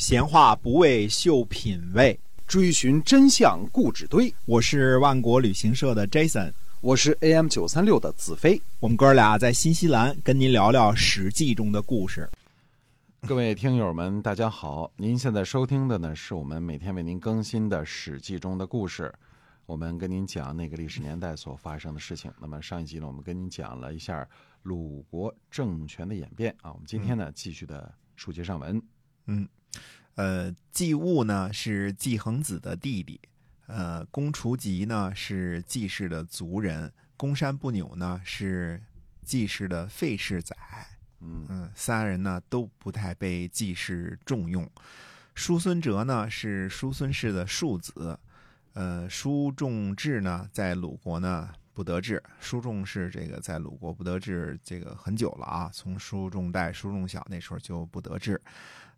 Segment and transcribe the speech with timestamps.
[0.00, 4.34] 闲话不为秀品味，追寻真相故纸堆。
[4.46, 8.58] 我是万国旅行社的 Jason，我是 AM 九三六的子飞。
[8.80, 12.26] 我们哥俩在新西兰跟您聊聊《史记》中的故事。
[13.28, 14.90] 各位听友们，大家好！
[14.96, 19.12] 您现在收听的呢，是我们每天为您更新的《史记》中的故事。
[19.66, 22.32] 我们跟您讲那个历史年代所发生的事情。
[22.40, 24.26] 那么上一集呢，我们跟您讲了一下
[24.62, 26.72] 鲁国政权的演变啊。
[26.72, 28.82] 我们今天呢，继续的书接上文。
[29.26, 29.46] 嗯，
[30.14, 33.20] 呃，季物呢是季恒子的弟弟，
[33.66, 38.82] 呃，公除吉呢是季氏的族人，公山不扭呢是
[39.24, 40.56] 季氏的费氏仔。
[41.20, 44.68] 嗯嗯，三人呢都不太被季氏重用。
[45.34, 48.18] 叔孙哲呢是叔孙氏的庶子。
[48.72, 52.22] 呃，叔仲志呢，在鲁国呢不得志。
[52.40, 58.40] 叔仲是这个在鲁国不得志，这个很久了啊，从叔仲代、叔仲小那时候就不得志。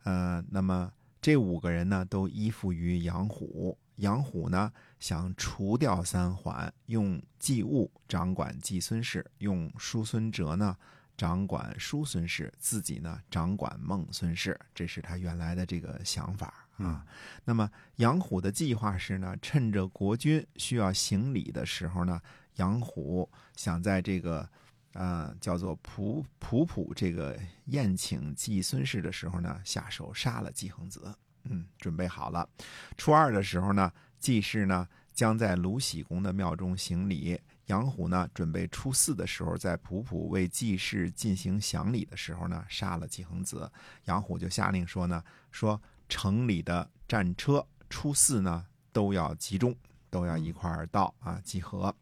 [0.04, 3.78] 呃，那么这五个人呢，都依附于杨虎。
[3.96, 10.76] 杨虎呢，想除掉三桓，用季物掌管季孙氏，用叔孙哲呢
[11.16, 14.58] 掌管叔孙氏，自己呢掌管孟孙氏。
[14.74, 16.66] 这是他原来的这个想法。
[16.78, 17.04] 啊，
[17.44, 22.20] 那么杨虎的计划是呢，趁着国君需要行礼的时候呢，
[22.56, 24.48] 杨虎想在这个，
[24.92, 31.14] 呃，叫做普普普这个宴请季孙氏的时候呢，下手杀了季恒子。
[31.44, 32.48] 嗯，准备好了。
[32.96, 43.70] 初二的时候呢，季氏呢将在鲁喜公的庙中行礼，杨虎呢准备初四的时候，在普普为季氏进行享礼的时候呢，杀了季恒子。
[44.04, 45.80] 杨虎就下令说呢，说。
[46.08, 49.74] 城里的战车初四呢都要集中，
[50.10, 51.94] 都要一块儿到啊集合。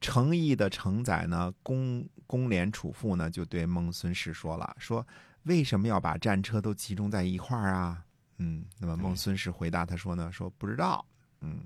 [0.00, 5.06] 城邑的承载呢公公廉楚父呢就对孟孙氏说了，说
[5.44, 8.04] 为什么要把战车都集中在一块儿啊？
[8.38, 11.04] 嗯，那么孟孙氏回答他说呢，说不知道。
[11.40, 11.60] 嗯，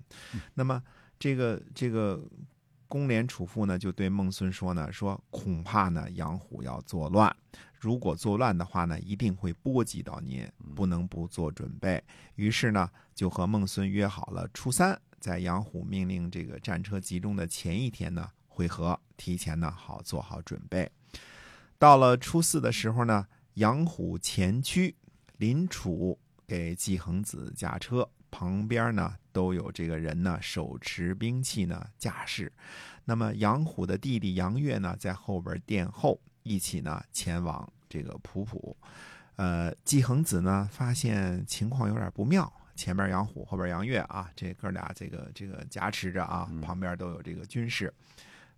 [0.54, 0.82] 那么
[1.18, 2.22] 这个这个
[2.86, 7.34] 公廉楚父呢就对孟孙说呢，说恐怕呢杨虎要作乱。
[7.80, 10.44] 如果作乱的话呢，一定会波及到您，
[10.74, 12.02] 不能不做准备。
[12.34, 20.90] 于是呢，就和孟孙约好了初三，在杨虎命令这个战车集中的前一天呢会合，提前呢好做好准备。
[21.78, 24.96] 到了初四的时候呢，杨虎前驱，
[25.36, 32.52] 林楚给季恒子驾车，旁边呢都有这个人呢手持兵器呢驾驶。
[33.04, 36.20] 那么杨虎的弟弟杨岳呢在后边殿后。
[36.44, 38.74] 一起呢前往这个普普，
[39.36, 47.92] 呃，季恒子呢发现情况有点不妙，前面杨虎，后边杨岳啊，这哥俩这个这个夹持着啊，旁边都有这个军士，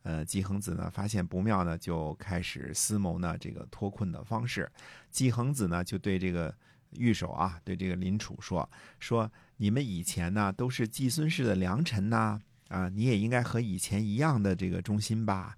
[0.02, 4.70] 呃，季恒子呢发现不妙呢，就开始思谋呢这个脱困的方式。
[5.10, 6.54] 季恒子呢就对这个
[6.98, 12.38] 御手啊，对这个林楚说说，你们以前呢都是季孙氏的良臣呐，
[12.68, 15.56] 啊，你也应该和以前一样的这个忠心吧。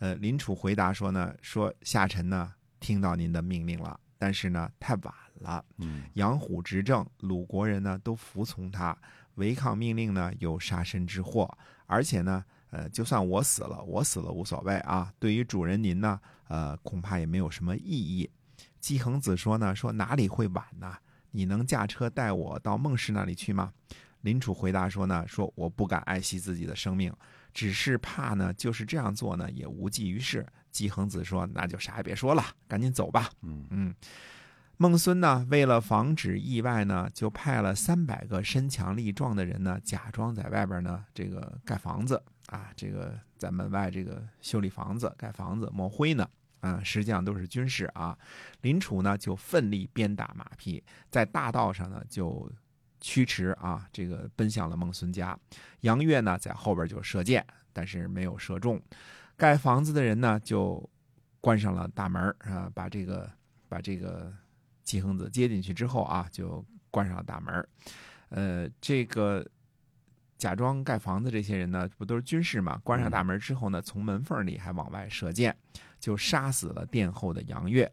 [0.00, 5.62] 呃，林楚回答说呢，说下臣呢听到您的命令了，但是呢太晚了。
[5.76, 8.96] 嗯，杨虎执政，鲁国人呢都服从他，
[9.34, 11.46] 违抗命令呢有杀身之祸。
[11.84, 15.12] 而且呢，呃，就算我死了，我死了无所谓啊。
[15.18, 16.18] 对于主人您呢，
[16.48, 18.30] 呃，恐怕也没有什么意义。
[18.80, 20.96] 季恒子说呢，说哪里会晚呢？
[21.30, 23.70] 你能驾车带我到孟氏那里去吗？
[24.22, 27.12] 林楚回答说呢，说我不敢爱惜自己的生命。
[27.54, 30.44] 只是怕呢，就是这样做呢，也无济于事。
[30.72, 33.94] 季恒子说：“那就啥也别说了，赶紧走吧。”嗯嗯。
[34.76, 46.28] 孟孙呢，为了防止意外呢，就派了三百个身强力壮的人呢，假装在外边呢，这个盖房子啊，这个在门外这个修理房子、盖房子、抹灰呢，
[46.58, 48.18] 啊，实际上都是军事啊。
[48.62, 52.50] 林楚呢，就奋力鞭打马匹，在大道上呢，就。
[53.06, 55.38] 驱驰啊，这个奔向了孟孙家。
[55.80, 58.80] 杨岳呢，在后边就射箭，但是没有射中。
[59.36, 60.82] 盖房子的人呢，就
[61.38, 63.30] 关上了大门啊，把这个
[63.68, 64.32] 把这个
[64.84, 67.68] 季恒子接进去之后啊，就关上了大门
[68.30, 69.46] 呃，这个
[70.38, 72.78] 假装盖房子这些人呢，不都是军士嘛？
[72.78, 75.54] 关上大门之后呢，从门缝里还往外射箭，
[76.00, 77.92] 就杀死了殿后的杨岳。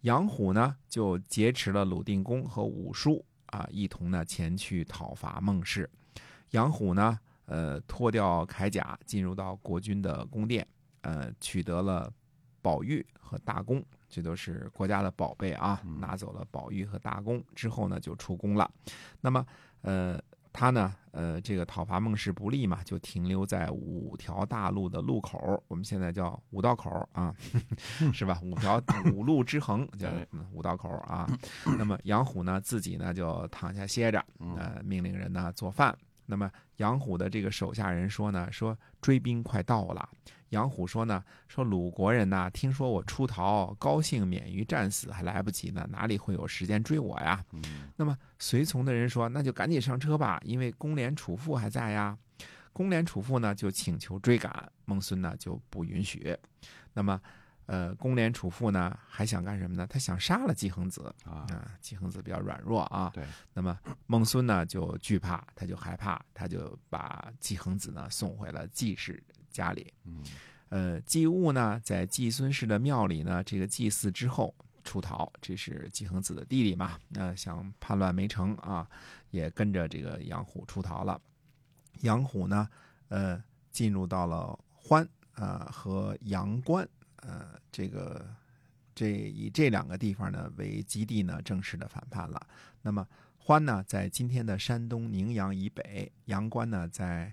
[0.00, 3.24] 杨虎呢，就劫持了鲁定公和五叔。
[3.48, 5.88] 啊，一同呢前去讨伐孟氏。
[6.50, 10.66] 杨虎呢，呃，脱掉铠甲，进入到国君的宫殿，
[11.02, 12.12] 呃，取得了
[12.62, 15.82] 宝玉和大弓，这都是国家的宝贝啊。
[16.00, 18.70] 拿走了宝玉和大弓之后呢，就出宫了。
[19.20, 19.44] 那么，
[19.82, 20.20] 呃，
[20.52, 27.34] 他呢，呃，这个讨伐孟氏不利嘛，就停留在五条大路的路口，我们现在叫五道口啊，
[28.12, 28.40] 是吧？
[28.42, 30.08] 五条五路之横叫
[30.52, 31.28] 五道口啊。
[31.78, 34.24] 那么杨虎呢，自己呢就躺下歇着，
[34.56, 35.96] 呃，命令人呢做饭。
[36.30, 40.06] 那么杨虎的这个手下人说呢，说追兵快到了。
[40.50, 47.42] 杨虎说呢，说鲁国人呐，听说我出逃，高兴免于战死，还来不及呢，哪里会有时间追我呀？
[47.52, 52.16] 嗯那么随从的人说，那就赶紧上车吧，因为公廉楚父还在呀。
[52.72, 56.36] 公廉楚父呢就请求追赶，孟孙呢就不允许。
[56.92, 57.20] 那么，
[57.68, 59.86] 呃，公廉楚父呢还想干什么呢？
[59.86, 63.10] 他想杀了季恒子啊，啊，季恒子比较软弱啊。
[63.14, 63.22] 对，
[63.52, 69.92] 那么孟孙呢就惧怕，他就害怕，他就把季恒子呢送回了季氏家里。
[70.04, 70.24] 嗯
[70.70, 76.98] 呃，季物呢，在季孙氏的庙里呢，这个祭祀之后出逃，这是季恒子的弟弟嘛？
[77.08, 78.88] 那、想叛乱没成啊，
[79.30, 81.20] 也跟着这个杨虎出逃了。
[82.00, 82.66] 杨虎呢，
[83.08, 85.04] 呃，进入到了欢
[85.34, 86.88] 啊、呃和阳关，
[87.22, 88.26] 呃，这个
[88.94, 92.46] 这以这两个地方呢为基地呢，正式的反叛了。
[92.82, 93.06] 那么
[93.38, 97.32] 欢呢，在今天的山东宁阳以北，阳关呢在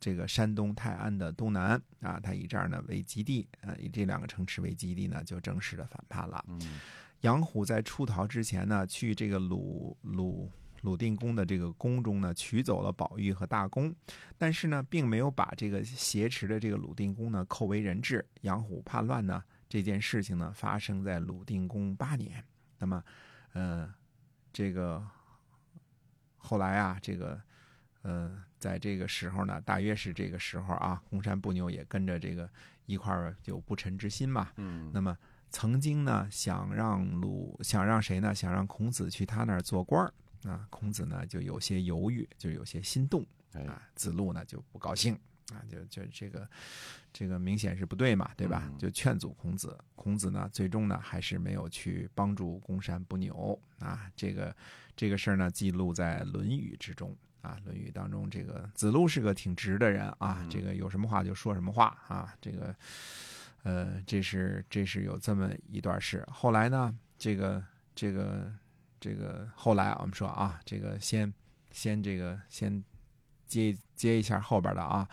[0.00, 6.44] 这个山东泰安的东南啊，他以这儿呢为基地，呃，以这两个城池为基地呢，就正式的反叛了。
[6.48, 6.80] 嗯
[7.22, 10.50] 杨虎在出逃之前呢，去这个鲁鲁
[10.82, 13.92] 鲁定公的这个宫中呢，取走了宝玉和大弓，
[14.38, 18.24] 但是呢，并没有把这个挟持的这个鲁定公呢扣为人质。
[18.42, 22.44] 杨虎叛乱呢，这件事情呢，发生在鲁定公八年。
[22.78, 23.02] 那么，
[23.52, 23.92] 呃，
[24.52, 25.04] 这个
[26.36, 27.40] 后来啊，这个
[28.02, 32.50] 呃，在这个时候呢，大约是这个时候啊，公山不牛也跟着这个
[32.86, 34.50] 一块儿有不臣之心嘛。
[34.56, 35.16] 嗯那么
[35.50, 38.34] 曾经呢，想让鲁想让谁呢？
[38.34, 40.12] 想让孔子去他那儿做官儿
[40.44, 40.66] 啊。
[40.70, 43.82] 孔子呢就有些犹豫，就有些心动哎啊。
[43.94, 45.18] 子路呢就不高兴
[45.52, 46.48] 啊，就就这个
[47.12, 48.68] 这个明显是不对嘛，对吧？
[48.70, 49.78] 嗯就劝阻孔子。
[49.94, 54.10] 孔子呢最终呢还是没有去帮助公山不牛啊。
[54.16, 54.54] 这个
[54.96, 57.16] 这个事儿呢记录在《论语》之中。
[57.42, 62.72] 啊，《论语》当中，这个子路是个挺直的人啊，嗯这个有什么话就说什么话啊，这个，
[63.64, 66.24] 呃，这是这是有这么一段事。
[66.30, 67.60] 后来呢，这个
[67.96, 68.48] 这个
[69.02, 71.34] 这个后来啊我们说啊，这个先
[71.72, 72.80] 先这个先
[73.48, 75.08] 接接一下后边的啊，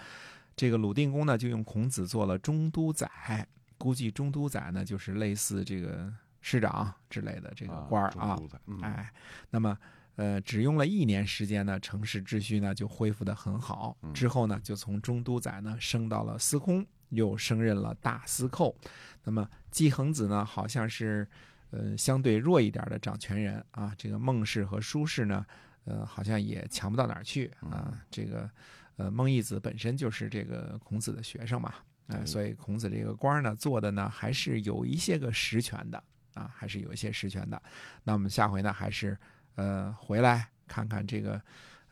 [0.55, 3.47] 这个鲁定公呢就用孔子做了中都宰，
[3.79, 8.39] 估计中都宰呢就是类似这个师长之类的这个官儿啊，
[8.83, 9.11] 哎，
[9.49, 9.75] 那么
[10.17, 13.97] 呃，只用了一年时间呢，城市秩序呢就恢复的很好。
[14.03, 18.75] 嗯之后呢，就从中都宰呢升到了司空，又升任了大司寇。
[19.23, 21.27] 那么季恒子呢，好像是
[21.71, 23.93] 呃相对弱一点的掌权人啊。
[23.97, 25.45] 这个孟氏和舒氏呢，
[25.85, 28.01] 呃，好像也强不到哪儿去啊。
[28.09, 28.49] 这个
[28.97, 31.73] 呃，孟义子本身就是这个孔子的学生嘛，
[32.07, 37.61] 呃，所以孔子这个官儿呢做的呢还是有一些个实权的啊，还是有一些实权的。
[38.03, 39.17] 那我们下回呢，还是
[39.55, 41.41] 呃回来看看这个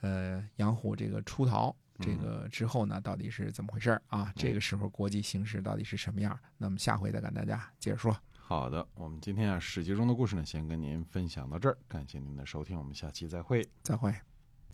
[0.02, 4.32] 呃杨虎这个出逃这个之后呢，到底是怎么回事儿啊？
[4.36, 6.38] 这个时候国际形势到底是什么样？
[6.58, 8.16] 那么下回再跟大家接着说。
[8.50, 13.68] 好的，我们今天啊《史记》中的故事呢，先跟您分享到这儿，感谢您的收听，我们下期再会。
[13.84, 14.16] 再会。